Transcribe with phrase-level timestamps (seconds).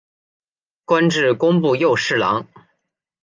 [0.83, 2.47] 官至工部右侍郎。